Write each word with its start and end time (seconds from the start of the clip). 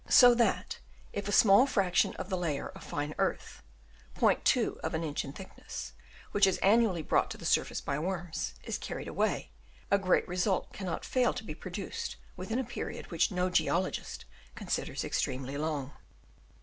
So 0.09 0.33
that, 0.33 0.79
if 1.13 1.27
a 1.27 1.31
small 1.31 1.67
fraction 1.67 2.15
of 2.15 2.27
the 2.29 2.35
layer 2.35 2.69
of 2.69 2.83
fine 2.83 3.13
earth, 3.19 3.61
*2 4.19 4.77
of 4.83 4.95
an 4.95 5.03
inch 5.03 5.23
in 5.23 5.31
thickness, 5.31 5.93
which 6.31 6.47
is 6.47 6.57
annually 6.57 7.03
brought 7.03 7.29
to 7.29 7.37
the 7.37 7.45
surface 7.45 7.81
by 7.81 7.99
worms, 7.99 8.55
is 8.63 8.79
carried 8.79 9.07
away, 9.07 9.51
a 9.91 9.99
great 9.99 10.27
result 10.27 10.73
cannot 10.73 11.05
fail 11.05 11.35
to 11.35 11.43
be 11.43 11.53
produced 11.53 12.15
within 12.35 12.57
a 12.57 12.63
period 12.63 13.11
which 13.11 13.29
no 13.29 13.51
geologist 13.51 14.25
considers 14.55 15.03
ex 15.05 15.21
tremely 15.21 15.55
long. 15.59 15.91